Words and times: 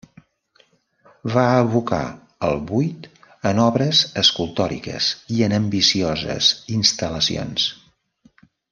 Va 1.33 1.43
evocar 1.65 1.99
el 2.47 2.57
buit 2.71 3.05
en 3.51 3.63
obres 3.67 4.01
escultòriques 4.25 5.11
i 5.39 5.45
en 5.51 5.57
ambicioses 5.61 6.51
instal·lacions. 6.81 7.73